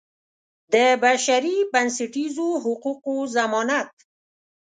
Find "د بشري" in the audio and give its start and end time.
0.73-1.57